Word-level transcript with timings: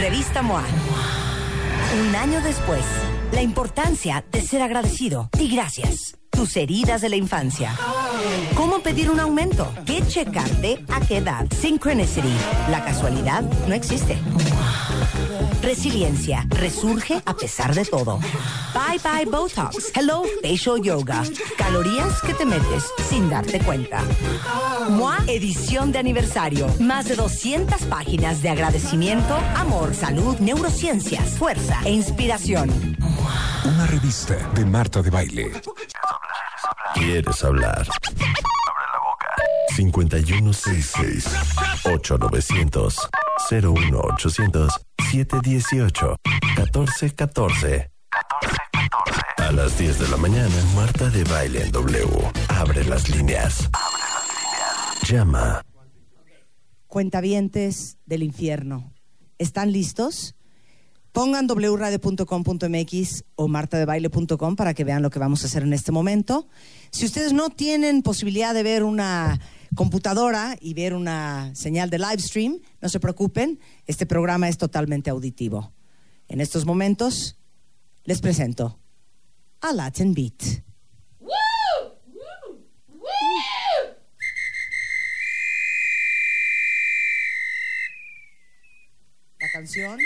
Revista 0.00 0.40
MOA. 0.40 0.64
Un 2.00 2.16
año 2.16 2.40
después, 2.40 2.82
la 3.32 3.42
importancia 3.42 4.24
de 4.32 4.40
ser 4.40 4.62
agradecido 4.62 5.28
y 5.38 5.54
gracias. 5.54 6.16
Tus 6.30 6.56
heridas 6.56 7.02
de 7.02 7.10
la 7.10 7.16
infancia. 7.16 7.76
¿Cómo 8.54 8.80
pedir 8.80 9.10
un 9.10 9.20
aumento? 9.20 9.70
¿Qué 9.84 10.00
checarte? 10.06 10.82
¿A 10.88 11.00
qué 11.00 11.18
edad? 11.18 11.46
Synchronicity. 11.54 12.34
La 12.70 12.82
casualidad 12.82 13.42
no 13.68 13.74
existe. 13.74 14.16
Resiliencia. 15.70 16.44
Resurge 16.48 17.22
a 17.24 17.32
pesar 17.32 17.76
de 17.76 17.84
todo. 17.84 18.18
Bye 18.74 18.98
bye 19.04 19.24
Botox. 19.24 19.92
Hello 19.94 20.24
Facial 20.42 20.82
Yoga. 20.82 21.22
Calorías 21.56 22.20
que 22.22 22.34
te 22.34 22.44
metes 22.44 22.86
sin 23.08 23.30
darte 23.30 23.60
cuenta. 23.60 24.02
MOA 24.88 25.18
edición 25.28 25.92
de 25.92 26.00
aniversario. 26.00 26.66
Más 26.80 27.06
de 27.06 27.14
200 27.14 27.82
páginas 27.82 28.42
de 28.42 28.48
agradecimiento, 28.48 29.38
amor, 29.54 29.94
salud, 29.94 30.36
neurociencias, 30.40 31.38
fuerza 31.38 31.78
e 31.84 31.92
inspiración. 31.92 32.96
Una 33.64 33.86
revista 33.86 34.34
de 34.56 34.64
Marta 34.64 35.02
de 35.02 35.10
Baile. 35.10 35.52
¿Quieres 36.94 37.44
hablar? 37.44 37.86
Abre 37.86 38.86
la 38.92 38.98
boca. 39.04 39.36
5166 39.76 41.26
8900 41.84 43.08
01800 43.52 44.89
718 45.10 46.16
1414 46.56 47.90
1414 48.12 49.38
A 49.38 49.50
las 49.50 49.76
10 49.76 49.98
de 49.98 50.08
la 50.08 50.16
mañana, 50.16 50.54
Marta 50.76 51.10
de 51.10 51.24
Baile 51.24 51.62
en 51.64 51.72
W. 51.72 52.06
Abre 52.48 52.84
las 52.84 53.08
líneas. 53.08 53.68
Abre 53.72 54.04
las 54.08 54.28
líneas. 54.28 55.10
Llama. 55.10 55.62
Cuentavientes 56.86 57.98
del 58.06 58.22
infierno. 58.22 58.92
¿Están 59.38 59.72
listos? 59.72 60.36
Pongan 61.12 61.48
wradio.com.mx 61.48 63.24
o 63.34 63.48
martadebaile.com 63.48 64.54
para 64.54 64.74
que 64.74 64.84
vean 64.84 65.02
lo 65.02 65.10
que 65.10 65.18
vamos 65.18 65.42
a 65.42 65.46
hacer 65.46 65.64
en 65.64 65.72
este 65.72 65.90
momento. 65.90 66.46
Si 66.92 67.04
ustedes 67.04 67.32
no 67.32 67.50
tienen 67.50 68.02
posibilidad 68.02 68.54
de 68.54 68.62
ver 68.62 68.84
una 68.84 69.40
computadora 69.74 70.56
y 70.60 70.74
ver 70.74 70.94
una 70.94 71.52
señal 71.54 71.90
de 71.90 71.98
live 71.98 72.18
stream, 72.18 72.60
no 72.80 72.88
se 72.88 73.00
preocupen, 73.00 73.58
este 73.86 74.06
programa 74.06 74.48
es 74.48 74.56
totalmente 74.56 75.10
auditivo. 75.10 75.72
En 76.28 76.40
estos 76.40 76.64
momentos 76.64 77.36
les 78.04 78.20
presento 78.20 78.78
a 79.60 79.72
Latin 79.72 80.14
Beat. 80.14 80.62
La 89.40 89.48
canción 89.52 89.98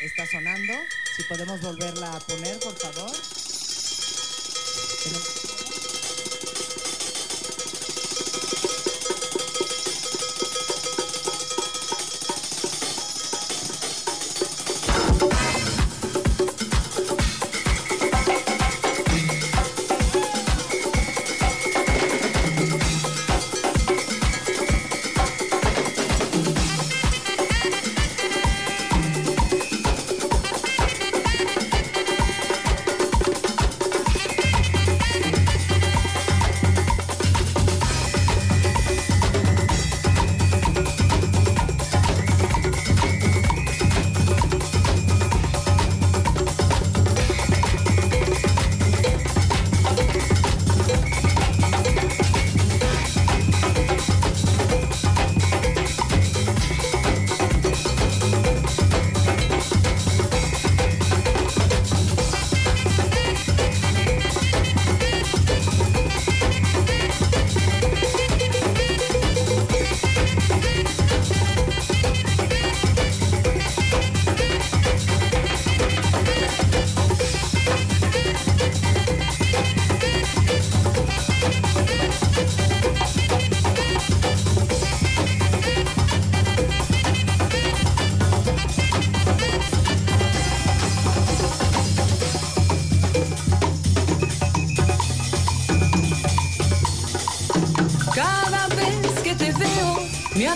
está 0.00 0.26
sonando. 0.26 0.72
Si 1.16 1.22
podemos 1.24 1.60
volverla 1.60 2.14
a 2.14 2.20
poner, 2.20 2.58
por 2.58 2.74
favor. 2.78 3.10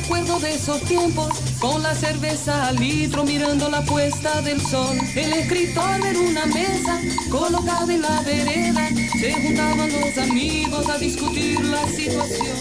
Acuerdo 0.05 0.39
de 0.41 0.55
esos 0.55 0.81
tiempos, 0.83 1.29
con 1.61 1.83
la 1.83 1.95
cerveza 1.95 2.69
al 2.69 2.77
litro 2.77 3.25
mirando 3.25 3.69
la 3.69 3.83
puesta 3.83 4.41
del 4.43 4.61
sol. 4.61 4.99
El 5.15 5.33
escritor 5.33 6.05
en 6.05 6.17
una 6.17 6.47
mesa, 6.47 7.01
colocada 7.31 7.93
en 7.93 8.03
la 8.03 8.21
vereda, 8.23 8.89
se 9.21 9.33
juntaban 9.33 9.93
los 9.93 10.19
amigos 10.19 10.89
a 10.89 10.99
discutir 10.99 11.61
la 11.67 11.87
situación. 11.89 12.59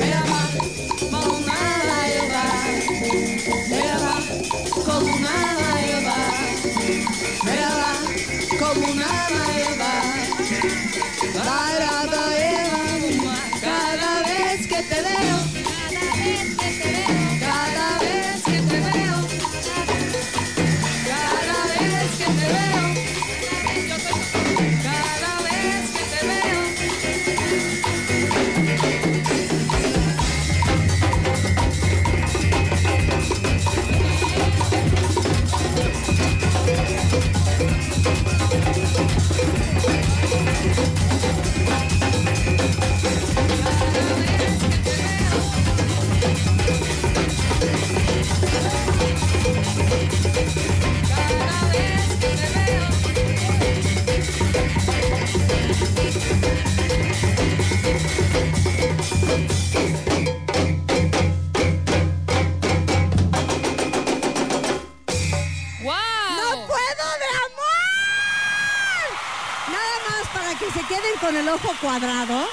Era 0.00 0.22
como 1.10 1.38
Eva, 1.38 2.44
era 3.70 4.14
como 4.84 5.06
Eva, 5.78 6.26
era 7.46 7.92
como 8.58 8.86
Eva, 12.36 13.36
cada 13.60 14.22
vez 14.22 14.66
que 14.66 14.82
te 14.82 15.02
veo, 15.02 15.33
con 71.20 71.36
el 71.36 71.48
ojo 71.48 71.72
cuadrado, 71.80 72.46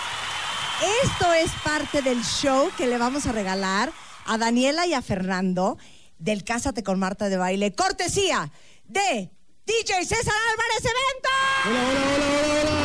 esto 1.04 1.34
es 1.34 1.52
parte 1.64 2.02
del 2.02 2.22
show 2.24 2.70
que 2.78 2.88
le 2.88 2.98
vamos 2.98 3.26
a 3.26 3.32
regalar 3.32 3.92
a 4.26 4.38
Daniela 4.38 4.86
y 4.86 4.94
a 4.94 5.02
Fernando 5.02 5.78
del 6.18 6.44
Cásate 6.44 6.84
con 6.84 7.00
Marta 7.00 7.30
de 7.30 7.38
Baile, 7.38 7.74
cortesía 7.74 8.52
de 8.86 9.32
DJ 9.66 10.06
César 10.06 10.34
Álvarez 10.52 10.84
Evento. 10.84 11.30
Hola, 11.66 11.84
hola, 11.90 12.02
hola, 12.16 12.28
hola, 12.38 12.62
hola. 12.62 12.82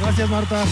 Gracias, 0.00 0.30
Marta. 0.30 0.64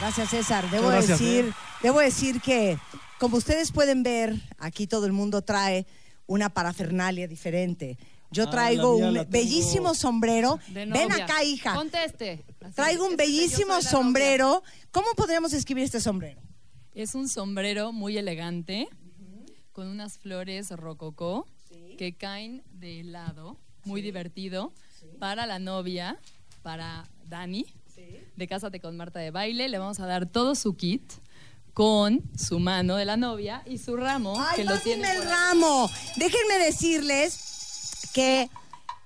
Gracias, 0.00 0.30
César. 0.30 0.70
Debo 0.70 0.88
gracias, 0.88 1.18
decir, 1.18 1.44
¿eh? 1.46 1.52
debo 1.82 2.00
decir 2.00 2.40
que, 2.40 2.78
como 3.18 3.36
ustedes 3.38 3.72
pueden 3.72 4.02
ver, 4.02 4.34
aquí 4.58 4.86
todo 4.86 5.06
el 5.06 5.12
mundo 5.12 5.42
trae 5.42 5.86
una 6.26 6.50
parafernalia 6.50 7.26
diferente. 7.26 7.96
Yo 8.30 8.48
traigo 8.50 8.96
un 8.96 9.14
tengo. 9.14 9.30
bellísimo 9.30 9.94
sombrero. 9.94 10.58
Ven 10.68 11.12
acá, 11.12 11.42
hija. 11.44 11.74
Conteste. 11.74 12.44
Así, 12.60 12.74
Traigo 12.74 13.04
un 13.04 13.12
este, 13.12 13.24
bellísimo 13.24 13.80
sombrero. 13.80 14.62
¿Cómo 14.90 15.06
podríamos 15.16 15.52
escribir 15.52 15.84
este 15.84 16.00
sombrero? 16.00 16.40
Es 16.94 17.14
un 17.14 17.28
sombrero 17.28 17.92
muy 17.92 18.18
elegante 18.18 18.88
con 19.72 19.86
unas 19.86 20.18
flores 20.18 20.70
rococó 20.70 21.46
que 21.96 22.16
caen 22.16 22.62
de 22.72 23.02
lado, 23.04 23.56
muy 23.84 24.02
divertido 24.02 24.72
para 25.18 25.46
la 25.46 25.58
novia, 25.58 26.18
para 26.62 27.08
Dani, 27.24 27.66
de 28.36 28.46
Cásate 28.46 28.80
con 28.80 28.96
Marta 28.96 29.20
de 29.20 29.30
Baile. 29.30 29.68
Le 29.68 29.78
vamos 29.78 30.00
a 30.00 30.06
dar 30.06 30.26
todo 30.26 30.54
su 30.54 30.76
kit 30.76 31.12
con 31.72 32.22
su 32.36 32.58
mano 32.58 32.96
de 32.96 33.04
la 33.04 33.16
novia 33.16 33.62
y 33.64 33.78
su 33.78 33.96
ramo 33.96 34.34
¡Ay, 34.36 34.56
que 34.56 34.64
lo 34.64 34.76
tiene 34.80 35.08
el 35.12 35.22
ramo! 35.22 35.88
Déjenme 36.16 36.58
decirles 36.58 37.57
que 38.12 38.50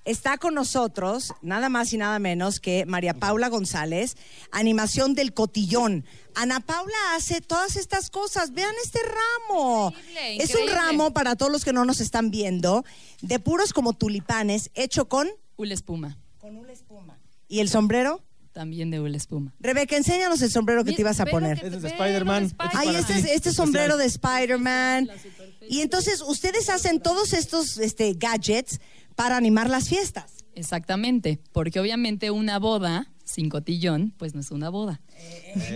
está 0.05 0.37
con 0.37 0.53
nosotros 0.53 1.33
nada 1.41 1.69
más 1.69 1.93
y 1.93 1.97
nada 1.97 2.19
menos 2.19 2.59
que 2.59 2.85
María 2.85 3.13
Paula 3.13 3.47
González, 3.49 4.17
animación 4.51 5.13
del 5.15 5.33
cotillón. 5.33 6.05
Ana 6.35 6.59
Paula 6.59 6.95
hace 7.15 7.41
todas 7.41 7.75
estas 7.75 8.09
cosas. 8.09 8.53
Vean 8.53 8.73
este 8.83 8.99
ramo. 9.03 9.93
Increíble, 10.09 10.43
Es 10.43 10.55
un 10.55 10.67
ramo 10.67 11.13
para 11.13 11.35
todos 11.35 11.51
los 11.51 11.63
que 11.63 11.73
no 11.73 11.85
nos 11.85 12.01
están 12.01 12.31
viendo, 12.31 12.83
de 13.21 13.39
puros 13.39 13.73
como 13.73 13.93
tulipanes, 13.93 14.71
hecho 14.73 15.07
con 15.07 15.29
Hula 15.55 15.73
espuma, 15.73 16.17
con 16.39 16.57
una 16.57 16.71
espuma. 16.71 17.19
¿Y 17.47 17.59
el 17.59 17.69
sombrero? 17.69 18.21
También 18.53 18.91
de 18.91 18.99
hula 18.99 19.17
espuma. 19.17 19.53
Rebeca, 19.59 19.97
enséñanos 19.97 20.41
el 20.41 20.51
sombrero 20.51 20.83
que 20.85 20.93
te 20.93 21.01
ibas 21.01 21.19
a 21.19 21.25
poner. 21.25 21.57
Ese 21.57 21.67
es 21.75 21.81
de 21.81 21.87
Spider-Man. 21.89 22.43
Este 22.43 22.55
es 22.65 22.75
Ay, 22.75 22.95
este, 22.95 23.13
ti, 23.13 23.19
es- 23.19 23.25
este 23.25 23.51
sombrero 23.51 23.97
de 23.97 24.05
Spider-Man. 24.05 25.09
Y 25.67 25.81
entonces 25.81 26.21
ustedes 26.21 26.69
hacen 26.69 26.99
todos 27.01 27.33
estos 27.33 27.77
este, 27.79 28.13
gadgets 28.13 28.79
para 29.15 29.35
animar 29.37 29.69
las 29.69 29.89
fiestas. 29.89 30.31
Exactamente, 30.55 31.39
porque 31.51 31.79
obviamente 31.79 32.29
una 32.31 32.59
boda 32.59 33.11
sin 33.25 33.49
cotillón, 33.49 34.13
pues 34.17 34.33
no 34.35 34.41
es 34.41 34.51
una 34.51 34.69
boda. 34.69 34.99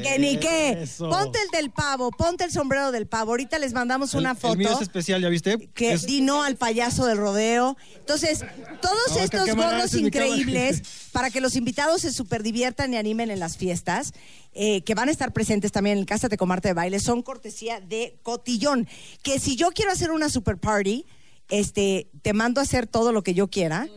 Que 0.03 0.17
ni 0.19 0.37
qué. 0.37 0.81
Eso. 0.83 1.09
Ponte 1.09 1.39
el 1.41 1.49
del 1.49 1.71
pavo, 1.71 2.11
ponte 2.11 2.43
el 2.43 2.51
sombrero 2.51 2.91
del 2.91 3.07
pavo. 3.07 3.31
Ahorita 3.31 3.57
les 3.59 3.71
mandamos 3.73 4.13
El- 4.13 4.19
una 4.21 4.31
El, 4.31 4.37
foto. 4.37 4.55
mío 4.57 4.69
es 4.73 4.81
especial, 4.81 5.21
¿ya 5.21 5.29
viste? 5.29 5.69
que 5.73 5.93
Es- 5.93 6.05
di 6.05 6.21
no 6.21 6.43
al 6.43 6.57
payaso 6.57 7.05
del 7.05 7.17
rodeo. 7.17 7.77
Entonces, 7.97 8.43
todos 8.81 8.97
No, 9.15 9.19
estos 9.19 9.55
gorros 9.55 9.93
increíbles 9.93 10.81
para 11.13 11.29
que 11.29 11.39
los 11.39 11.55
invitados 11.55 12.01
se 12.01 12.11
super 12.11 12.43
diviertan 12.43 12.93
y 12.93 12.97
animen 12.97 13.31
en 13.31 13.39
las 13.39 13.55
fiestas, 13.57 14.11
eh, 14.53 14.81
que 14.81 14.93
van 14.95 15.07
a 15.07 15.11
estar 15.11 15.31
presentes 15.31 15.71
también 15.71 15.97
en 15.99 16.05
Cásate 16.05 16.35
con 16.35 16.49
Marta 16.49 16.67
de 16.67 16.73
Baile, 16.73 16.99
son 16.99 17.21
cortesía 17.21 17.79
de 17.79 18.19
Cotillón. 18.23 18.87
Que 19.23 19.39
si 19.39 19.55
yo 19.55 19.69
quiero 19.69 19.91
hacer 19.91 20.11
una 20.11 20.29
super 20.29 20.57
party, 20.57 21.05
este, 21.49 22.09
te 22.23 22.33
mando 22.33 22.59
a 22.59 22.63
hacer 22.63 22.87
todo 22.87 23.13
lo 23.13 23.23
que 23.23 23.33
yo 23.33 23.47
quiera. 23.47 23.87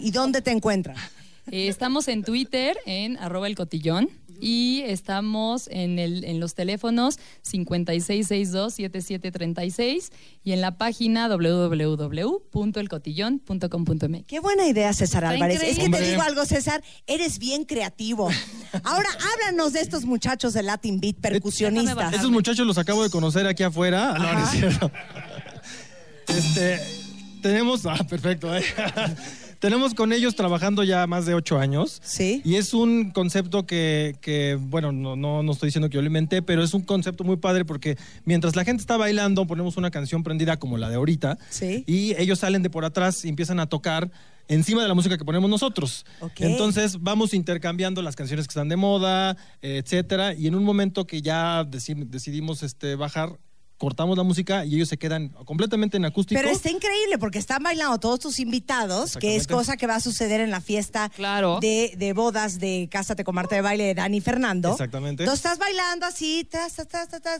¿Y 0.00 0.10
dónde 0.12 0.40
te 0.42 0.50
encuentran? 0.52 0.96
Eh, 1.50 1.68
estamos 1.68 2.08
en 2.08 2.24
Twitter, 2.24 2.76
en 2.86 3.16
arroba 3.18 3.46
el 3.46 3.54
cotillón, 3.54 4.08
y 4.40 4.82
estamos 4.86 5.68
en, 5.68 5.98
el, 5.98 6.24
en 6.24 6.40
los 6.40 6.54
teléfonos 6.54 7.18
5662-7736 7.50 10.10
y 10.44 10.52
en 10.52 10.60
la 10.60 10.76
página 10.76 11.26
www.elcotillón.com.mx. 11.28 14.24
Qué 14.26 14.40
buena 14.40 14.66
idea, 14.66 14.92
César 14.92 15.24
Está 15.24 15.34
Álvarez. 15.34 15.62
Es 15.62 15.78
que 15.78 15.88
te 15.88 16.02
digo 16.02 16.20
algo, 16.22 16.44
César, 16.44 16.82
eres 17.06 17.38
bien 17.38 17.64
creativo. 17.64 18.28
Ahora, 18.84 19.08
háblanos 19.34 19.72
de 19.72 19.80
estos 19.80 20.04
muchachos 20.04 20.52
de 20.52 20.62
Latin 20.62 21.00
Beat, 21.00 21.16
percusionistas. 21.16 21.94
bajar. 21.94 22.14
Esos 22.14 22.30
muchachos 22.30 22.66
los 22.66 22.76
acabo 22.78 23.02
de 23.02 23.08
conocer 23.10 23.46
aquí 23.46 23.62
afuera. 23.62 24.14
No, 24.18 24.32
no 24.34 24.44
es 24.44 24.50
cierto. 24.50 24.90
Este, 26.28 26.78
tenemos, 27.40 27.86
ah, 27.86 28.04
perfecto. 28.08 28.54
eh. 28.54 28.62
Tenemos 29.58 29.94
con 29.94 30.12
ellos 30.12 30.34
trabajando 30.36 30.84
ya 30.84 31.06
más 31.06 31.26
de 31.26 31.34
ocho 31.34 31.58
años. 31.58 32.00
Sí. 32.04 32.42
Y 32.44 32.56
es 32.56 32.74
un 32.74 33.10
concepto 33.10 33.66
que, 33.66 34.16
que, 34.20 34.58
bueno, 34.60 34.92
no, 34.92 35.16
no, 35.16 35.42
no 35.42 35.52
estoy 35.52 35.68
diciendo 35.68 35.88
que 35.88 35.94
yo 35.96 36.02
lo 36.02 36.06
inventé, 36.08 36.42
pero 36.42 36.62
es 36.62 36.74
un 36.74 36.82
concepto 36.82 37.24
muy 37.24 37.36
padre 37.36 37.64
porque 37.64 37.96
mientras 38.24 38.56
la 38.56 38.64
gente 38.64 38.80
está 38.80 38.96
bailando, 38.96 39.46
ponemos 39.46 39.76
una 39.76 39.90
canción 39.90 40.22
prendida 40.22 40.56
como 40.58 40.78
la 40.78 40.88
de 40.88 40.96
ahorita. 40.96 41.38
Sí. 41.50 41.84
Y 41.86 42.14
ellos 42.20 42.38
salen 42.40 42.62
de 42.62 42.70
por 42.70 42.84
atrás 42.84 43.24
y 43.24 43.28
empiezan 43.28 43.60
a 43.60 43.66
tocar 43.66 44.10
encima 44.48 44.80
de 44.80 44.86
la 44.88 44.94
música 44.94 45.18
que 45.18 45.24
ponemos 45.24 45.50
nosotros. 45.50 46.06
Ok. 46.20 46.40
Entonces 46.42 46.98
vamos 47.00 47.34
intercambiando 47.34 48.00
las 48.02 48.14
canciones 48.14 48.46
que 48.46 48.52
están 48.52 48.68
de 48.68 48.76
moda, 48.76 49.36
etcétera, 49.60 50.34
y 50.34 50.46
en 50.46 50.54
un 50.54 50.62
momento 50.62 51.04
que 51.04 51.20
ya 51.20 51.64
deci- 51.64 52.06
decidimos 52.08 52.62
este, 52.62 52.94
bajar, 52.94 53.38
cortamos 53.78 54.16
la 54.16 54.22
música 54.22 54.64
y 54.64 54.74
ellos 54.76 54.88
se 54.88 54.96
quedan 54.98 55.28
completamente 55.44 55.96
en 55.96 56.04
acústico. 56.04 56.40
Pero 56.40 56.50
está 56.52 56.70
increíble 56.70 57.18
porque 57.18 57.38
están 57.38 57.62
bailando 57.62 57.98
todos 57.98 58.20
tus 58.20 58.38
invitados, 58.40 59.16
que 59.16 59.36
es 59.36 59.46
cosa 59.46 59.76
que 59.76 59.86
va 59.86 59.96
a 59.96 60.00
suceder 60.00 60.40
en 60.40 60.50
la 60.50 60.60
fiesta 60.60 61.10
Claro. 61.10 61.58
de, 61.60 61.94
de 61.96 62.12
bodas 62.12 62.58
de 62.58 62.88
Cásate 62.90 63.22
con 63.24 63.34
Marta 63.34 63.54
de 63.54 63.60
Baile 63.62 63.84
de 63.84 63.94
Dani 63.94 64.20
Fernando. 64.20 64.72
Exactamente. 64.72 65.24
Entonces 65.24 65.44
estás 65.44 65.58
bailando 65.58 66.06
así, 66.06 66.48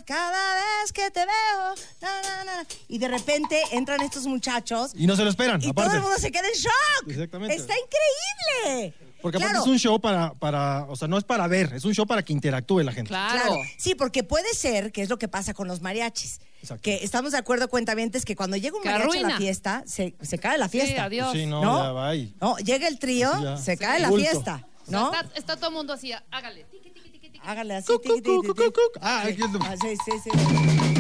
cada 0.05 0.55
vez 0.55 0.93
que 0.93 1.11
te 1.11 1.21
veo, 1.21 1.75
na, 2.03 2.23
na, 2.23 2.45
na, 2.45 2.67
y 2.89 2.99
de 2.99 3.09
repente 3.09 3.61
entran 3.73 4.01
estos 4.03 4.27
muchachos 4.27 4.93
Y 4.95 5.07
no 5.07 5.17
se 5.17 5.25
lo 5.25 5.31
esperan, 5.31 5.61
y 5.63 5.69
aparte. 5.71 5.89
todo 5.91 5.97
el 5.97 6.03
mundo 6.03 6.19
se 6.19 6.31
queda 6.31 6.47
en 6.49 6.55
shock. 6.55 7.11
Exactamente. 7.11 7.55
Está 7.57 7.75
increíble. 7.75 8.95
Porque 9.23 9.39
aparte 9.39 9.53
Claro. 9.55 9.65
es 9.65 9.71
un 9.71 9.79
show 9.79 10.01
para, 10.01 10.35
para, 10.35 10.85
o 10.89 10.95
sea, 10.97 11.09
no 11.09 11.19
es 11.19 11.25
para 11.25 11.47
ver, 11.49 11.73
es 11.75 11.85
un 11.85 11.95
show 11.95 12.07
para 12.07 12.23
que 12.23 12.33
interactúe 12.33 12.81
la 12.83 12.93
gente. 12.93 13.09
Claro. 13.09 13.41
Claro. 13.41 13.57
Sí, 13.79 13.95
porque 13.95 14.23
puede 14.23 14.53
ser, 14.55 14.93
que 14.93 15.03
es 15.03 15.09
lo 15.09 15.19
que 15.19 15.27
pasa 15.27 15.53
con 15.55 15.67
los 15.69 15.81
mariachis, 15.81 16.41
Exacto. 16.63 16.83
que 16.83 16.97
estamos 17.03 17.33
de 17.33 17.39
acuerdo, 17.39 17.69
cuentavientes, 17.69 18.25
que 18.25 18.37
cuando 18.37 18.57
llega 18.57 18.77
un 18.77 18.83
Que 18.83 18.91
mariachi 18.91 19.19
a 19.19 19.21
la 19.23 19.27
arruina. 19.29 19.39
fiesta, 19.39 19.83
se, 19.87 20.15
se 20.21 20.39
cae 20.39 20.59
la 20.59 20.69
fiesta. 20.69 21.05
adiós. 21.05 21.33
Sí, 21.33 21.47
no, 21.47 21.63
ya 21.63 21.93
va 21.93 22.09
ahí. 22.11 22.35
No, 22.41 22.57
llega 22.59 22.87
el 22.89 22.99
trío, 22.99 23.33
ya. 23.43 23.57
se 23.57 23.73
Sí. 23.73 23.79
cae 23.79 24.01
la 24.01 24.11
Bulto. 24.11 24.29
fiesta, 24.31 24.67
¿no? 24.89 25.13
Está, 25.13 25.31
está 25.39 25.57
todo 25.57 25.69
el 25.69 25.75
mundo 25.75 25.93
así, 25.95 26.13
hágale. 26.31 26.65
tiqui, 26.71 26.91
tiqui, 26.91 27.11
tiqui, 27.11 27.19
tiqui. 27.31 27.41
Hágale 27.43 27.77
así. 27.77 27.87
Cuc, 27.87 28.03
tiqui, 28.03 28.15
cuc, 28.15 28.23
tiqui, 28.25 28.47
cuc, 28.47 28.57
tiqui. 28.57 28.71
cuc, 28.71 28.75
cuc. 28.95 28.99
Ah, 29.03 29.23
aquí 29.23 29.43
es- 29.43 29.49
Ah, 29.61 29.75
sí, 29.81 29.97
sí, 30.05 30.13
sí. 30.23 30.96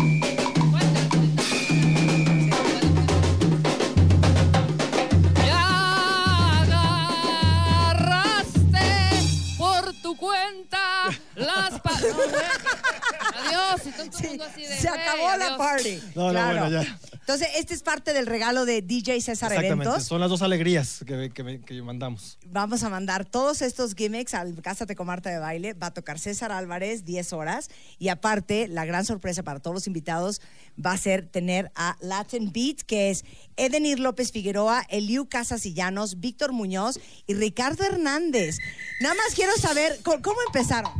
Adiós. 13.36 13.86
Y 13.86 13.90
todo 13.92 14.02
el 14.04 14.12
Sí, 14.12 14.26
mundo 14.28 14.44
así 14.44 14.62
de, 14.62 14.76
se 14.76 14.88
acabó 14.88 15.28
la 15.36 15.44
adiós. 15.46 15.58
party. 15.58 16.02
No, 16.14 16.24
no, 16.26 16.30
Claro. 16.30 16.60
bueno, 16.60 16.82
ya. 16.82 16.98
Entonces, 17.12 17.48
este 17.56 17.74
es 17.74 17.82
parte 17.82 18.12
del 18.12 18.26
regalo 18.26 18.64
de 18.66 18.82
DJ 18.82 19.20
César 19.20 19.50
Exactamente, 19.52 19.84
Eventos. 19.88 20.04
son 20.04 20.20
las 20.20 20.30
dos 20.30 20.42
alegrías 20.42 21.00
que, 21.04 21.30
que, 21.34 21.60
que 21.60 21.82
mandamos. 21.82 22.38
Vamos 22.46 22.84
a 22.84 22.88
mandar 22.88 23.24
todos 23.24 23.62
estos 23.62 23.94
gimmicks 23.96 24.32
al 24.34 24.54
Cásate 24.62 24.94
con 24.94 25.08
Marta 25.08 25.30
de 25.30 25.38
Baile. 25.38 25.74
Va 25.74 25.88
a 25.88 25.90
tocar 25.94 26.18
César 26.20 26.52
Álvarez 26.52 27.04
10 27.04 27.32
horas. 27.32 27.68
Y 27.98 28.08
aparte, 28.10 28.68
la 28.68 28.84
gran 28.84 29.04
sorpresa 29.04 29.42
para 29.42 29.58
todos 29.58 29.74
los 29.74 29.86
invitados 29.88 30.40
va 30.84 30.92
a 30.92 30.98
ser 30.98 31.26
tener 31.26 31.72
a 31.74 31.96
Latin 32.00 32.52
Beat, 32.52 32.82
que 32.82 33.10
es 33.10 33.24
Edenir 33.56 33.98
López 33.98 34.30
Figueroa, 34.30 34.84
Eliu 34.88 35.28
Casasillanos, 35.28 36.20
Víctor 36.20 36.52
Muñoz 36.52 37.00
y 37.26 37.34
Ricardo 37.34 37.82
Hernández. 37.84 38.58
Nada 39.00 39.14
más 39.16 39.34
quiero 39.34 39.52
saber, 39.56 39.98
¿cómo, 40.04 40.22
cómo 40.22 40.36
empezaron? 40.46 40.92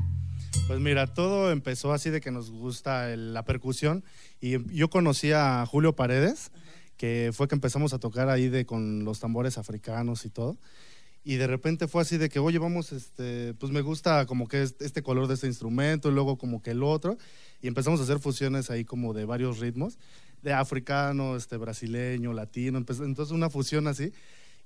Pues 0.67 0.81
mira, 0.81 1.07
todo 1.07 1.53
empezó 1.53 1.93
así 1.93 2.11
de 2.11 2.21
que 2.21 2.33
nos 2.33 2.51
gusta 2.51 3.15
la 3.17 3.45
percusión 3.45 4.03
y 4.41 4.57
yo 4.75 4.91
conocí 4.91 5.31
a 5.33 5.65
Julio 5.65 5.95
Paredes, 5.95 6.51
que 6.97 7.31
fue 7.33 7.47
que 7.47 7.55
empezamos 7.55 7.93
a 7.93 7.99
tocar 8.01 8.29
ahí 8.29 8.49
de 8.49 8.67
con 8.67 9.05
los 9.05 9.21
tambores 9.21 9.59
africanos 9.59 10.25
y 10.25 10.31
todo. 10.31 10.57
Y 11.25 11.37
de 11.37 11.47
repente 11.47 11.87
fue 11.89 12.03
así 12.03 12.19
de 12.19 12.29
que, 12.29 12.39
oye, 12.41 12.59
vamos, 12.59 12.93
este, 12.93 13.55
pues 13.55 13.71
me 13.73 13.81
gusta 13.81 14.27
como 14.27 14.49
que 14.49 14.63
es- 14.63 14.77
este 14.81 15.03
color 15.03 15.29
de 15.29 15.35
este 15.35 15.47
instrumento 15.47 16.09
y 16.09 16.13
luego 16.13 16.37
como 16.37 16.63
que 16.63 16.71
el 16.73 16.83
otro. 16.83 17.17
Y 17.63 17.69
empezamos 17.69 18.01
a 18.01 18.05
hacer 18.05 18.19
fusiones 18.19 18.71
ahí 18.71 18.85
como 18.85 19.13
de 19.13 19.25
varios 19.25 19.59
ritmos, 19.59 19.99
de 20.43 20.53
africano, 20.53 21.37
este, 21.37 21.57
brasileño, 21.57 22.33
latino, 22.33 22.79
entonces 22.79 23.31
una 23.31 23.51
fusión 23.51 23.87
así. 23.89 24.13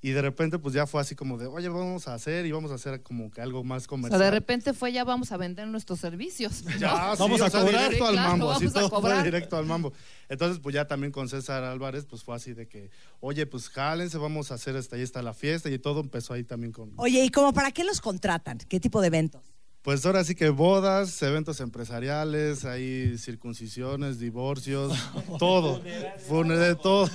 Y 0.03 0.13
de 0.13 0.23
repente, 0.23 0.59
pues 0.59 0.75
ya 0.75 0.87
fue 0.87 1.01
así 1.01 1.15
como 1.15 1.37
de, 1.37 1.47
oye, 1.47 1.69
vamos 1.69 2.09
a 2.09 2.15
hacer 2.15 2.47
y 2.47 2.53
vamos 2.53 2.71
a 2.71 2.77
hacer 2.77 3.03
como 3.03 3.31
que 3.31 3.43
algo 3.43 3.63
más 3.65 3.79
O 3.79 3.81
sea, 3.83 3.89
comercial. 3.89 4.21
de 4.21 4.31
repente 4.31 4.73
fue 4.73 4.93
ya 4.93 5.05
vamos 5.05 5.31
a 5.31 5.37
vender 5.37 5.69
nuestros 5.69 6.01
servicios. 6.01 6.65
¿no? 6.65 6.71
Ya, 6.79 7.13
sí, 7.17 7.19
Vamos 7.19 7.41
o 7.41 7.45
a 7.45 7.51
sea, 7.51 7.61
cobrar. 7.61 7.83
directo 7.91 8.07
al 8.07 8.13
Claro, 8.15 8.29
mambo, 8.31 8.51
así 8.51 8.67
vamos 8.67 8.77
a 8.77 8.89
todo 8.89 9.01
fue 9.03 9.23
directo 9.23 9.57
al 9.59 9.67
mambo. 9.67 9.93
Entonces, 10.31 10.59
pues 10.63 10.75
ya 10.75 10.87
también 10.87 11.13
con 11.13 11.29
César 11.29 11.65
Álvarez, 11.65 12.07
pues 12.07 12.23
fue 12.25 12.35
así 12.35 12.55
de 12.55 12.67
que, 12.67 12.91
oye, 13.21 13.45
pues 13.47 13.69
jálense, 13.69 14.17
vamos 14.17 14.51
a 14.51 14.55
hacer 14.55 14.75
esta, 14.77 14.97
ahí 14.97 15.03
está 15.03 15.21
la 15.21 15.35
fiesta 15.35 15.69
y 15.69 15.79
todo 15.79 16.01
empezó 16.01 16.33
ahí 16.33 16.45
también 16.45 16.73
con... 16.73 16.93
Oye, 16.97 17.23
¿y 17.23 17.29
como 17.31 17.53
para 17.53 17.71
qué 17.71 17.85
los 17.85 18.01
contratan? 18.01 18.57
¿Qué 18.57 18.81
tipo 18.81 19.03
de 19.03 19.09
eventos? 19.09 19.43
Pues 19.83 20.05
ahora 20.05 20.25
sí 20.25 20.35
que 20.35 20.51
bodas, 20.51 21.23
eventos 21.23 21.59
empresariales, 21.61 22.67
hay 22.67 23.17
circuncisiones, 23.17 24.19
divorcios, 24.19 24.93
todo, 25.39 25.83
funerales, 26.29 26.79
todo. 26.83 27.09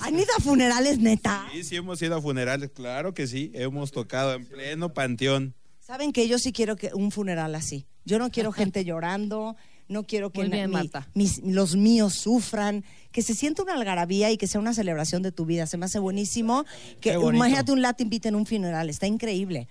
¿Han 0.00 0.14
ido 0.14 0.26
a 0.38 0.40
funerales, 0.40 0.98
neta? 0.98 1.46
Sí, 1.52 1.64
sí 1.64 1.76
hemos 1.76 2.00
ido 2.00 2.16
a 2.16 2.22
funerales, 2.22 2.70
claro 2.70 3.12
que 3.12 3.26
sí. 3.26 3.50
Hemos 3.54 3.90
tocado 3.92 4.32
en 4.32 4.46
pleno 4.46 4.94
panteón. 4.94 5.54
Saben 5.80 6.12
que 6.12 6.26
yo 6.28 6.38
sí 6.38 6.52
quiero 6.52 6.76
que 6.76 6.90
un 6.94 7.10
funeral 7.10 7.54
así. 7.54 7.86
Yo 8.06 8.18
no 8.18 8.30
quiero 8.30 8.52
gente 8.52 8.84
llorando, 8.86 9.54
no 9.88 10.04
quiero 10.06 10.30
que 10.30 10.44
bien, 10.44 10.70
mi- 10.70 10.90
mis- 11.14 11.42
los 11.44 11.76
míos 11.76 12.14
sufran, 12.14 12.84
que 13.10 13.20
se 13.20 13.34
sienta 13.34 13.62
una 13.64 13.74
algarabía 13.74 14.30
y 14.30 14.38
que 14.38 14.46
sea 14.46 14.62
una 14.62 14.72
celebración 14.72 15.20
de 15.22 15.30
tu 15.32 15.44
vida. 15.44 15.66
Se 15.66 15.76
me 15.76 15.84
hace 15.84 15.98
buenísimo. 15.98 16.64
Que 17.02 17.12
imagínate 17.36 17.70
un 17.72 17.82
Latin 17.82 18.08
beat 18.08 18.24
en 18.26 18.34
un 18.36 18.46
funeral, 18.46 18.88
está 18.88 19.06
increíble. 19.06 19.68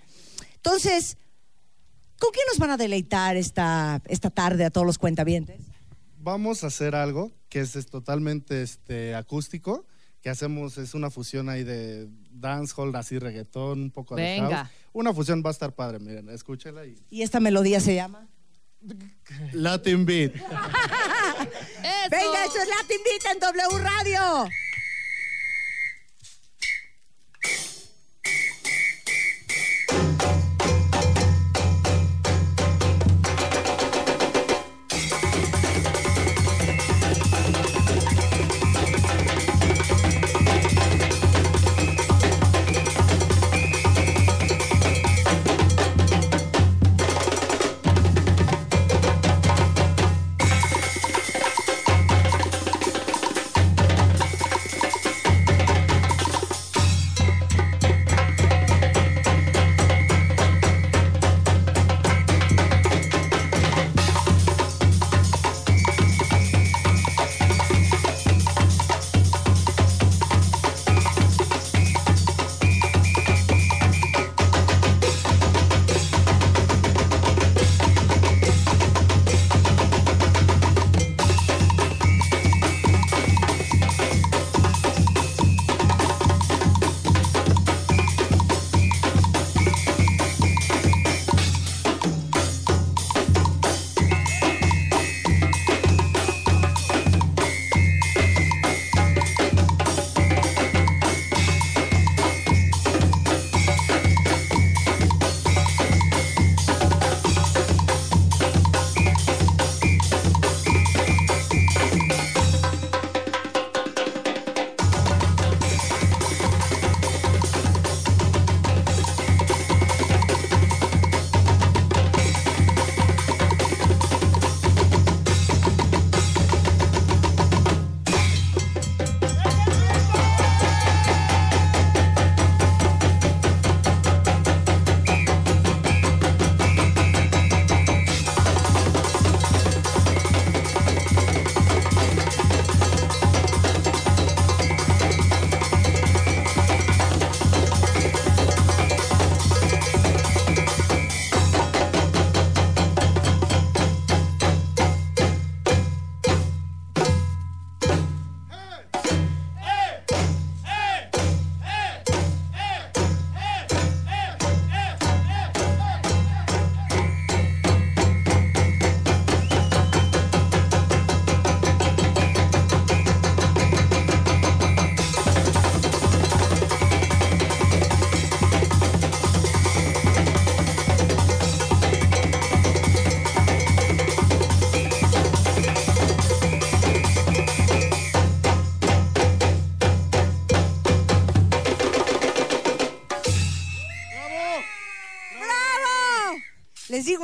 Entonces, 0.54 1.16
¿con 2.22 2.30
quién 2.30 2.46
nos 2.48 2.58
van 2.58 2.70
a 2.70 2.76
deleitar 2.76 3.36
esta, 3.36 4.00
esta 4.06 4.30
tarde 4.30 4.64
a 4.64 4.70
todos 4.70 4.86
los 4.86 4.96
cuentavientes? 4.96 5.60
Vamos 6.18 6.62
a 6.62 6.68
hacer 6.68 6.94
algo 6.94 7.32
que 7.48 7.58
es, 7.58 7.74
es 7.74 7.86
totalmente 7.86 8.62
este, 8.62 9.16
acústico, 9.16 9.84
que 10.20 10.30
hacemos, 10.30 10.78
es 10.78 10.94
una 10.94 11.10
fusión 11.10 11.48
ahí 11.48 11.64
de 11.64 12.08
dancehall, 12.30 12.94
así 12.94 13.18
reggaetón, 13.18 13.82
un 13.82 13.90
poco 13.90 14.14
de 14.14 14.22
Venga. 14.22 14.56
house. 14.66 14.70
Una 14.92 15.12
fusión 15.12 15.42
va 15.44 15.50
a 15.50 15.52
estar 15.52 15.74
padre, 15.74 15.98
miren, 15.98 16.28
escúchela 16.28 16.86
y... 16.86 16.96
Y 17.10 17.22
esta 17.22 17.40
melodía 17.40 17.80
se 17.80 17.96
llama. 17.96 18.28
Latin 19.52 20.06
Beat. 20.06 20.34
Venga, 22.10 22.44
eso 22.44 22.62
es 22.62 22.68
Latin 22.68 23.00
Beat 23.04 23.34
en 23.34 23.40
W 23.40 23.78
Radio. 23.78 24.48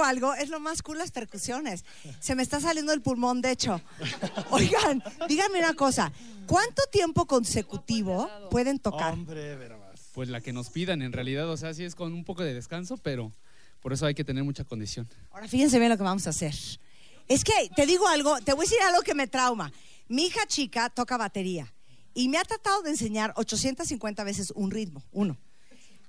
Algo, 0.09 0.35
es 0.35 0.49
lo 0.49 0.61
más 0.61 0.83
cool 0.83 0.99
las 0.99 1.11
percusiones. 1.11 1.85
Se 2.21 2.35
me 2.35 2.43
está 2.43 2.61
saliendo 2.61 2.93
el 2.93 3.03
pulmón, 3.03 3.41
de 3.41 3.53
hecho. 3.53 3.81
Oigan, 4.51 5.03
díganme 5.29 5.59
una 5.59 5.75
cosa. 5.75 6.13
¿Cuánto 6.47 6.83
tiempo 6.91 7.27
consecutivo 7.27 8.29
pueden 8.51 8.79
tocar? 8.79 9.13
Hombre, 9.13 9.57
verás. 9.57 9.79
Pues 10.13 10.29
la 10.29 10.41
que 10.41 10.53
nos 10.53 10.71
pidan, 10.71 11.03
en 11.03 11.13
realidad, 11.13 11.49
o 11.49 11.57
sea, 11.57 11.75
sí 11.75 11.85
es 11.85 11.95
con 11.95 12.13
un 12.13 12.25
poco 12.25 12.43
de 12.43 12.55
descanso, 12.55 12.97
pero 12.97 13.33
por 13.81 13.93
eso 13.93 14.07
hay 14.07 14.15
que 14.15 14.25
tener 14.25 14.43
mucha 14.43 14.65
condición. 14.65 15.09
Ahora 15.31 15.47
fíjense 15.47 15.79
bien 15.79 15.91
lo 15.91 15.97
que 15.97 16.03
vamos 16.03 16.27
a 16.27 16.31
hacer. 16.31 16.55
Es 17.29 17.45
que 17.45 17.53
te 17.77 17.87
digo 17.87 18.09
algo, 18.09 18.39
te 18.41 18.53
voy 18.53 18.67
a 18.67 18.69
decir 18.69 18.83
algo 18.83 19.03
que 19.03 19.15
me 19.15 19.27
trauma. 19.27 19.73
Mi 20.09 20.27
hija 20.27 20.47
chica 20.47 20.91
toca 20.91 21.17
batería 21.17 21.73
y 22.15 22.29
me 22.29 22.39
ha 22.39 22.43
tratado 22.43 22.83
de 22.83 22.91
enseñar 22.91 23.33
850 23.37 24.25
veces 24.25 24.51
un 24.57 24.71
ritmo, 24.71 25.05
uno. 25.13 25.39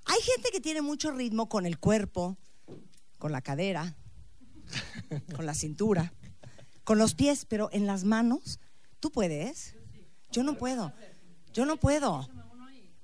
Hay 0.05 0.19
gente 0.21 0.49
que 0.51 0.61
tiene 0.61 0.81
mucho 0.81 1.11
ritmo 1.11 1.49
con 1.49 1.65
el 1.65 1.77
cuerpo, 1.77 2.37
con 3.19 3.31
la 3.31 3.41
cadera, 3.41 3.95
con 5.35 5.45
la 5.45 5.53
cintura, 5.53 6.13
con 6.83 6.97
los 6.97 7.13
pies, 7.13 7.45
pero 7.45 7.69
en 7.71 7.85
las 7.85 8.03
manos, 8.03 8.59
¿tú 8.99 9.11
puedes? 9.11 9.75
Yo 10.31 10.43
no 10.43 10.57
puedo. 10.57 10.91
Yo 11.53 11.65
no 11.65 11.77
puedo. 11.77 12.27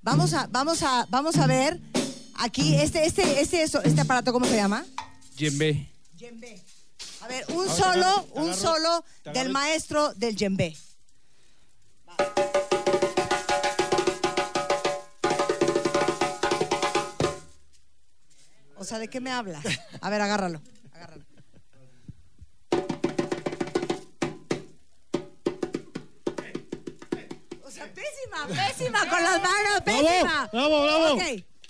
Vamos 0.02 0.34
a, 0.34 0.48
vamos 0.48 0.82
a, 0.82 1.06
vamos 1.10 1.38
a 1.38 1.46
ver 1.46 1.80
aquí 2.36 2.76
este, 2.76 3.06
este, 3.06 3.42
este, 3.42 3.64
este 3.64 4.02
aparato, 4.02 4.32
¿cómo 4.34 4.46
se 4.46 4.56
llama? 4.56 4.86
Yembe. 5.36 5.92
Djembe. 6.14 6.64
A 7.22 7.28
ver, 7.28 7.46
un 7.50 7.68
solo, 7.68 8.28
un 8.36 8.54
solo 8.54 9.04
del 9.34 9.50
maestro 9.50 10.14
del 10.14 10.36
djembe. 10.36 10.76
O 18.86 18.88
sea, 18.88 19.00
¿de 19.00 19.08
qué 19.08 19.20
me 19.20 19.32
hablas? 19.32 19.66
A 20.00 20.12
ver, 20.12 20.22
agárralo. 20.22 20.62
agárralo. 20.94 21.26
O 27.64 27.72
sea, 27.72 27.92
pésima, 27.92 28.48
pésima 28.48 29.00
con 29.10 29.24
las 29.24 29.42
manos, 29.42 29.82
pésima. 29.84 30.50
bravo, 30.54 30.84
bravo. 30.84 31.14
Ok, 31.16 31.24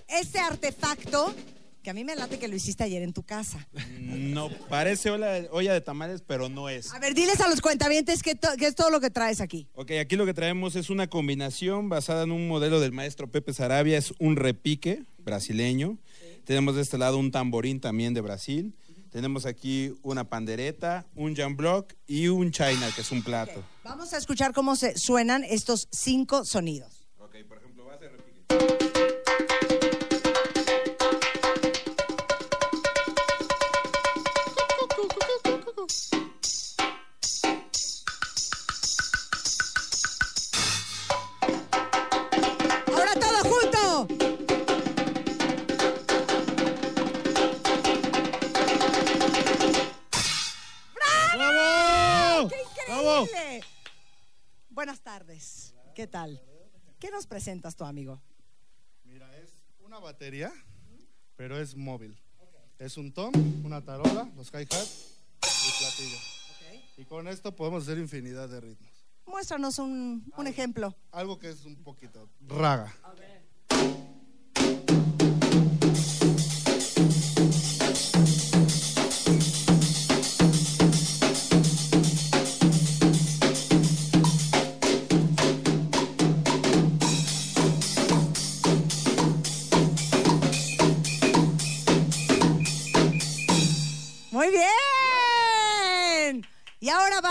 este 0.10 0.40
artefacto, 0.40 1.34
que 1.82 1.90
a 1.90 1.94
mí 1.94 2.04
me 2.04 2.18
late 2.18 2.38
que 2.38 2.50
lo 2.50 2.56
hiciste 2.58 2.84
ayer 2.84 3.02
en 3.02 3.14
tu 3.14 3.24
casa. 3.24 3.66
No, 4.02 4.50
parece 4.68 5.10
olla, 5.10 5.48
olla 5.52 5.72
de 5.72 5.80
tamales, 5.80 6.22
pero 6.22 6.50
no 6.50 6.68
es. 6.68 6.94
A 6.94 7.00
ver, 7.00 7.14
diles 7.14 7.40
a 7.40 7.48
los 7.48 7.62
cuentavientes 7.62 8.24
qué, 8.24 8.38
qué 8.60 8.68
es 8.68 8.76
todo 8.76 8.90
lo 8.90 9.00
que 9.00 9.10
traes 9.10 9.40
aquí. 9.40 9.70
Ok, 9.74 9.92
aquí 10.02 10.18
lo 10.18 10.26
que 10.26 10.34
traemos 10.34 10.76
es 10.76 10.90
una 10.90 11.08
combinación 11.08 11.88
basada 11.88 12.24
en 12.24 12.34
un 12.34 12.50
modelo 12.50 12.82
del 12.82 12.92
maestro 12.92 13.32
Pepe 13.32 13.54
Sarabia, 13.54 13.98
es 13.98 14.14
un 14.20 14.36
repique 14.36 15.04
brasileño. 15.20 15.98
Tenemos 16.46 16.76
de 16.76 16.84
este 16.84 16.98
lado 16.98 17.18
un 17.18 17.32
tamborín 17.32 17.80
también 17.80 18.14
de 18.14 18.22
Brasil. 18.22 18.76
Tenemos 19.10 19.46
aquí 19.46 19.94
una 20.04 20.30
pandereta, 20.30 21.08
un 21.16 21.36
jamblock 21.36 21.94
y 22.06 22.28
un 22.28 22.52
china, 22.52 22.90
que 22.94 23.02
es 23.02 23.12
un 23.12 23.24
plato. 23.24 23.64
Vamos 23.84 24.14
a 24.14 24.18
escuchar 24.18 24.54
cómo 24.54 24.76
se 24.76 24.98
suenan 24.98 25.44
estos 25.44 25.88
cinco 25.92 26.46
sonidos. 26.46 27.08
Ok, 27.18 27.36
por 27.48 27.58
ejemplo, 27.58 27.86
base 27.86 28.10
repique. 28.10 28.25
¿Qué 55.96 56.08
tal? 56.08 56.42
¿Qué 57.00 57.10
nos 57.10 57.26
presentas 57.26 57.78
tu 57.78 57.86
amigo? 57.86 58.22
Mira, 59.06 59.34
es 59.38 59.64
una 59.80 59.98
batería, 59.98 60.52
pero 61.38 61.58
es 61.58 61.74
móvil. 61.78 62.20
Es 62.78 62.98
un 62.98 63.14
tom, 63.14 63.32
una 63.64 63.82
tarola, 63.82 64.30
los 64.36 64.52
hi-hat 64.52 64.74
y 64.74 65.80
platillo. 65.80 66.18
Y 66.98 67.06
con 67.06 67.30
esto 67.30 67.56
podemos 67.56 67.84
hacer 67.84 67.98
infinidad 67.98 68.50
de 68.50 68.60
ritmos. 68.60 68.92
Muéstranos 69.26 69.80
un, 69.80 70.30
un 70.36 70.48
ejemplo. 70.48 70.94
Algo 71.14 71.40
que 71.40 71.50
es 71.50 71.64
un 71.64 71.82
poquito 71.82 72.30
raga. 72.42 72.94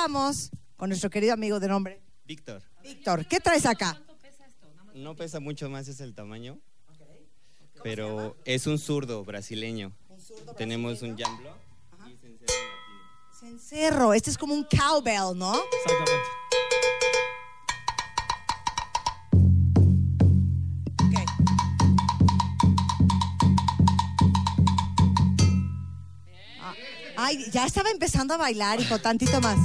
Con 0.04 0.90
nuestro 0.90 1.08
querido 1.08 1.32
amigo 1.32 1.58
de 1.58 1.66
nombre 1.66 2.02
Víctor, 2.26 2.62
Víctor. 2.82 3.24
¿Qué 3.24 3.40
traes 3.40 3.64
acá? 3.64 3.98
no 4.94 5.16
pesa 5.16 5.40
mucho 5.40 5.70
más, 5.70 5.88
es 5.88 5.98
el 6.00 6.14
tamaño. 6.14 6.60
Pero 7.82 8.36
es 8.44 8.66
un 8.66 8.78
zurdo 8.78 9.24
brasileño. 9.24 9.92
Tenemos 10.58 11.00
un 11.00 11.16
jamblo 11.16 11.56
y 12.06 12.16
cencerro 12.16 12.54
latino. 12.54 13.40
Cencerro. 13.40 14.12
Este 14.12 14.30
es 14.30 14.36
como 14.36 14.52
un 14.52 14.64
cowbell, 14.64 15.36
¿no? 15.38 15.54
Exactamente. 15.54 16.28
Ay, 27.16 27.50
ya 27.50 27.64
estaba 27.64 27.88
empezando 27.90 28.34
a 28.34 28.36
bailar, 28.36 28.80
hijo, 28.80 28.98
tantito 28.98 29.40
más. 29.40 29.58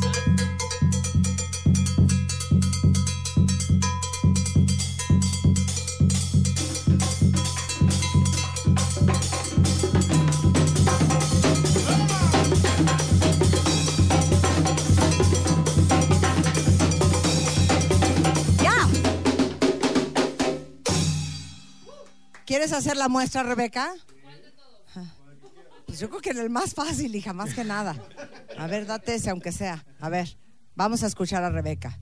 ¿Quieres 22.59 22.75
hacer 22.75 22.97
la 22.97 23.07
muestra, 23.07 23.41
Rebeca? 23.41 23.95
Pues 25.85 25.97
yo 25.97 26.09
creo 26.09 26.19
que 26.19 26.31
en 26.31 26.39
el 26.39 26.49
más 26.49 26.73
fácil, 26.73 27.15
hija, 27.15 27.31
más 27.31 27.53
que 27.53 27.63
nada. 27.63 27.95
A 28.57 28.67
ver, 28.67 28.85
date 28.85 29.15
ese, 29.15 29.29
aunque 29.29 29.53
sea. 29.53 29.85
A 30.01 30.09
ver, 30.09 30.37
vamos 30.75 31.01
a 31.03 31.07
escuchar 31.07 31.41
a 31.41 31.49
Rebeca. 31.49 31.97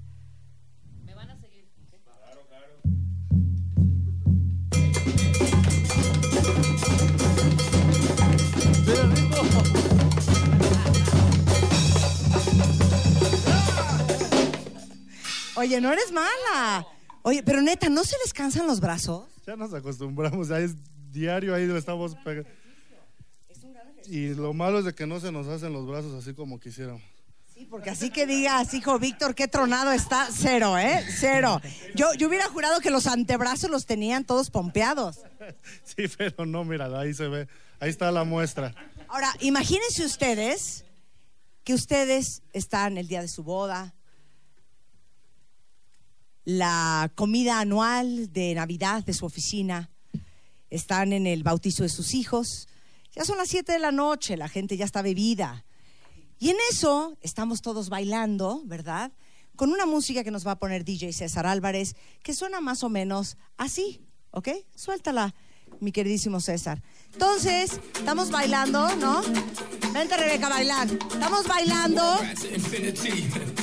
Oye, 15.56 15.80
no 15.80 15.94
eres 15.94 16.12
mala. 16.12 16.88
Oye, 17.22 17.44
pero 17.44 17.62
neta, 17.62 17.90
¿no 17.90 18.04
se 18.04 18.16
les 18.24 18.34
cansan 18.34 18.66
los 18.66 18.80
brazos? 18.80 19.37
Ya 19.48 19.56
nos 19.56 19.74
acostumbramos, 19.74 20.50
ya 20.50 20.60
es 20.60 20.76
diario 21.10 21.56
ahí 21.56 21.66
lo 21.66 21.78
estamos 21.78 22.16
pegando. 22.16 22.50
Y 24.06 24.34
lo 24.34 24.54
malo 24.54 24.80
es 24.80 24.86
de 24.86 24.94
que 24.94 25.08
no 25.08 25.22
se 25.22 25.32
nos 25.32 25.48
hacen 25.48 25.72
los 25.72 25.88
brazos 25.88 26.14
así 26.14 26.34
como 26.34 26.60
quisiéramos. 26.60 27.02
Sí, 27.54 27.66
porque 27.70 27.90
así 27.90 28.10
que 28.10 28.26
digas, 28.26 28.74
hijo 28.74 29.00
Víctor, 29.00 29.36
qué 29.36 29.48
tronado 29.48 29.94
está, 29.94 30.28
cero, 30.34 30.78
¿eh? 30.78 31.02
Cero. 31.18 31.62
Yo, 31.96 32.14
yo 32.16 32.28
hubiera 32.28 32.50
jurado 32.50 32.82
que 32.82 32.92
los 32.92 33.08
antebrazos 33.08 33.70
los 33.70 33.86
tenían 33.86 34.26
todos 34.26 34.50
pompeados. 34.50 35.22
Sí, 35.84 36.10
pero 36.18 36.46
no, 36.46 36.66
mira, 36.66 36.88
ahí 37.00 37.14
se 37.14 37.30
ve, 37.30 37.48
ahí 37.80 37.90
está 37.90 38.12
la 38.12 38.26
muestra. 38.26 38.76
Ahora, 39.08 39.34
imagínense 39.40 40.06
ustedes 40.06 40.84
que 41.64 41.74
ustedes 41.74 42.42
están 42.52 42.98
el 42.98 43.08
día 43.08 43.22
de 43.22 43.30
su 43.30 43.44
boda, 43.44 43.94
la 46.48 47.12
comida 47.14 47.60
anual 47.60 48.32
de 48.32 48.56
Navidad 48.56 49.04
de 49.04 49.14
su 49.14 49.26
oficina, 49.26 49.90
están 50.70 51.12
en 51.12 51.28
el 51.28 51.44
bautizo 51.44 51.84
de 51.84 51.90
sus 51.90 52.14
hijos, 52.14 52.70
ya 53.14 53.26
son 53.26 53.38
las 53.38 53.50
7 53.50 53.74
de 53.74 53.80
la 53.80 53.92
noche, 53.92 54.38
la 54.38 54.48
gente 54.48 54.78
ya 54.78 54.86
está 54.86 55.02
bebida. 55.02 55.66
Y 56.40 56.52
en 56.52 56.56
eso 56.72 57.18
estamos 57.20 57.62
todos 57.62 57.90
bailando, 57.90 58.62
¿verdad? 58.64 59.12
Con 59.58 59.74
una 59.74 59.86
música 59.86 60.24
que 60.24 60.32
nos 60.32 60.48
va 60.48 60.52
a 60.52 60.60
poner 60.60 60.86
DJ 60.86 61.12
César 61.12 61.46
Álvarez, 61.46 61.98
que 62.24 62.34
suena 62.34 62.62
más 62.62 62.82
o 62.82 62.88
menos 62.88 63.36
así, 63.58 64.00
¿ok? 64.32 64.48
Suéltala, 64.74 65.36
mi 65.82 65.92
queridísimo 65.92 66.40
César. 66.40 66.82
Entonces, 67.12 67.82
estamos 67.94 68.32
bailando, 68.32 68.96
¿no? 68.96 69.22
Vente, 69.94 70.16
Rebeca, 70.16 70.48
a 70.48 70.52
bailar. 70.52 70.88
Estamos 70.88 71.46
bailando. 71.46 72.20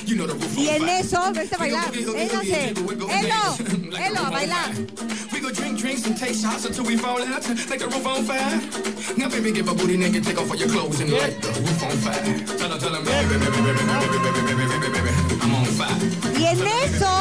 Y 0.06 0.68
en 0.68 0.88
eso, 0.88 1.32
vente 1.32 1.54
a 1.54 1.58
bailar. 1.58 1.90
Véngase. 1.90 2.74
Elo, 2.74 3.56
Elo, 3.96 4.20
a 4.26 4.30
bailar. 4.30 4.70
We 5.32 5.40
go 5.40 5.50
drink 5.50 5.78
drinks 5.78 6.06
and 6.06 6.16
take 6.16 6.34
shots 6.34 6.66
until 6.66 6.84
we 6.84 6.96
fall 6.96 7.22
out 7.22 7.48
like 7.70 7.78
the 7.78 7.86
roof 7.86 8.06
on 8.06 8.24
fire. 8.24 8.60
Now, 9.16 9.28
baby, 9.30 9.50
give 9.50 9.68
a 9.68 9.74
booty 9.74 9.96
naked, 9.96 10.24
take 10.24 10.38
off 10.38 10.50
all 10.50 10.56
your 10.56 10.68
clothes 10.68 11.00
and 11.00 11.10
light 11.10 11.40
the 11.40 11.48
roof 11.48 11.82
on 11.82 11.96
fire. 11.98 12.22
Tell 12.58 12.70
her, 12.70 12.78
tell 12.78 12.94
her, 12.94 13.02
baby, 13.02 13.38
baby, 13.38 13.62
baby, 13.62 13.82
baby, 13.88 14.18
baby, 14.22 14.40
baby, 14.44 14.54
baby, 14.54 14.78
baby, 14.78 15.00
baby, 15.00 15.40
I'm 15.42 15.54
on 15.54 15.64
fire. 15.64 15.96
Y 16.38 16.44
en 16.44 16.60
eso, 16.60 17.12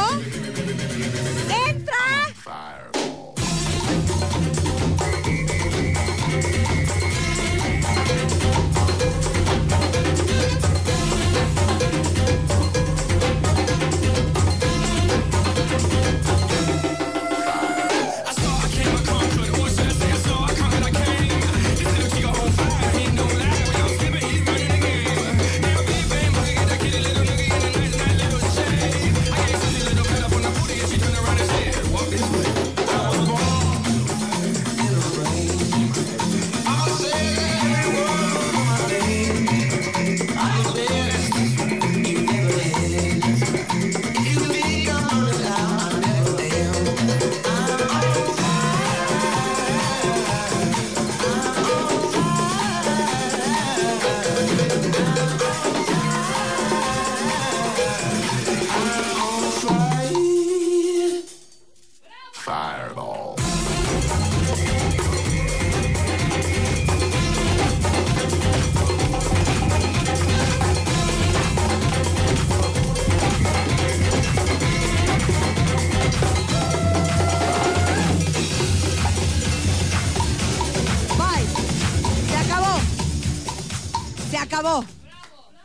entra. 1.48 2.83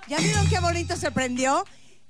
¿Ya 0.10 0.18
vieron 0.18 0.50
qué 0.50 0.60
bonito 0.60 0.98
se 0.98 1.12
prendió? 1.12 1.64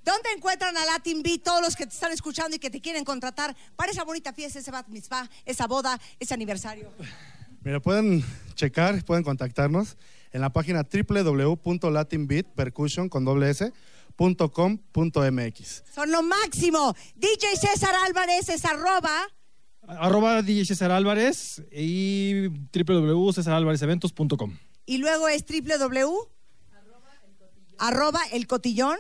¿Dónde 0.06 0.30
encuentran 0.34 0.78
a 0.78 0.86
Latin 0.86 1.22
Beat 1.22 1.44
todos 1.44 1.62
los 1.62 1.76
que 1.76 1.86
te 1.86 1.94
están 1.94 2.14
escuchando 2.14 2.56
y 2.56 2.60
que 2.60 2.70
te 2.70 2.80
quieren 2.80 3.04
contratar 3.04 3.54
para 3.76 3.92
esa 3.92 4.06
bonita 4.06 4.32
fiesta, 4.32 4.60
ese 4.60 4.72
bat 4.72 4.88
mitzvah, 4.88 5.30
esa 5.44 5.68
boda, 5.68 6.00
ese 6.18 6.34
aniversario? 6.34 6.90
Mira, 7.62 7.82
pueden 7.82 8.24
checar, 8.56 9.04
pueden 9.04 9.26
contactarnos 9.26 9.98
en 10.32 10.40
la 10.40 10.54
página 10.54 10.88
www.latinbeatpercussion 10.90 13.10
con 13.10 13.26
doble 13.26 13.50
s, 13.50 13.74
punto 14.16 14.54
com 14.54 14.78
punto 14.78 15.30
mx. 15.30 15.84
Son 15.94 16.10
lo 16.10 16.24
máximo. 16.24 16.96
DJ 17.16 17.58
César 17.58 17.96
Álvarez 18.06 18.48
es 18.48 18.64
arroba. 18.64 19.28
Arroba 19.86 20.42
DJ 20.42 20.64
César 20.64 20.92
Álvarez 20.92 21.62
y 21.70 22.48
www.cesaralvarezeventos.com. 22.48 24.58
Y 24.86 25.00
luego 25.00 25.28
es 25.28 25.44
www. 25.46 26.39
Arroba 27.80 28.22
el 28.32 28.46
cotillón. 28.46 29.00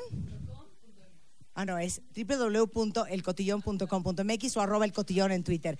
Ah, 1.53 1.65
no, 1.65 1.77
es 1.77 2.01
www.elcotillón.com.mx 2.15 4.57
o 4.57 4.61
arroba 4.61 4.85
el 4.85 4.93
cotillón 4.93 5.33
en 5.33 5.43
Twitter. 5.43 5.77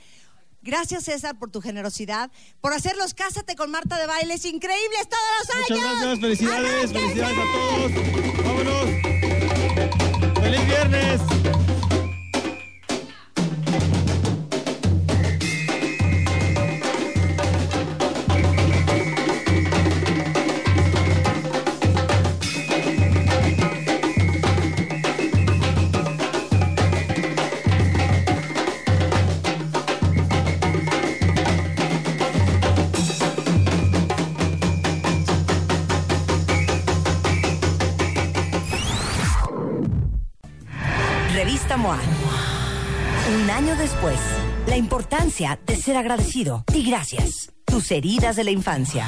Gracias, 0.62 1.05
César, 1.05 1.39
por 1.39 1.51
tu 1.51 1.62
generosidad, 1.62 2.29
por 2.59 2.73
hacerlos 2.73 3.13
Cásate 3.13 3.55
con 3.55 3.71
Marta 3.71 3.97
de 3.97 4.07
Bailes 4.07 4.43
increíbles 4.43 5.07
todos 5.07 5.23
los 5.39 5.49
años. 5.55 5.69
Muchas 5.69 6.01
gracias, 6.01 6.19
felicidades, 6.19 6.91
felicidades 6.91 7.38
a 7.38 7.43
todos. 7.53 7.93
Vámonos. 8.43 8.89
Feliz 10.41 10.67
viernes. 10.67 11.21
Un 41.71 43.49
año 43.51 43.75
después, 43.75 44.17
la 44.65 44.75
importancia 44.75 45.60
de 45.67 45.75
ser 45.75 45.97
agradecido 45.97 46.63
y 46.73 46.89
gracias. 46.89 47.51
Tus 47.63 47.91
heridas 47.91 48.36
de 48.36 48.43
la 48.43 48.49
infancia. 48.49 49.08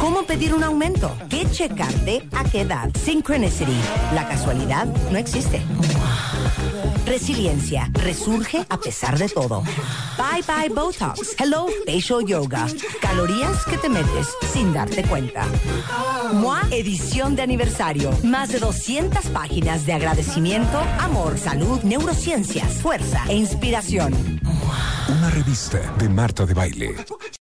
¿Cómo 0.00 0.24
pedir 0.24 0.54
un 0.54 0.64
aumento? 0.64 1.16
¿Qué 1.30 1.48
checarte? 1.48 2.28
¿A 2.32 2.42
qué 2.42 2.62
edad? 2.62 2.90
Synchronicity. 2.96 3.78
La 4.12 4.26
casualidad 4.26 4.86
no 5.12 5.18
existe. 5.18 5.62
Resiliencia. 7.08 7.88
Resurge 7.94 8.66
a 8.68 8.78
pesar 8.78 9.18
de 9.18 9.28
todo. 9.30 9.62
Bye 9.62 10.42
bye 10.46 10.68
Botox. 10.68 11.34
Hello 11.38 11.66
Facial 11.86 12.24
Yoga. 12.26 12.66
Calorías 13.00 13.64
que 13.64 13.78
te 13.78 13.88
metes 13.88 14.28
sin 14.52 14.74
darte 14.74 15.02
cuenta. 15.04 15.46
MOA 16.34 16.60
edición 16.70 17.34
de 17.34 17.42
aniversario. 17.42 18.10
Más 18.22 18.50
de 18.50 18.58
200 18.58 19.24
páginas 19.26 19.86
de 19.86 19.94
agradecimiento, 19.94 20.78
amor, 21.00 21.38
salud, 21.38 21.80
neurociencias, 21.82 22.74
fuerza 22.74 23.24
e 23.28 23.36
inspiración. 23.36 24.12
Una 25.08 25.30
revista 25.30 25.78
de 25.98 26.08
Marta 26.10 26.44
de 26.44 26.52
Baile. 26.52 26.94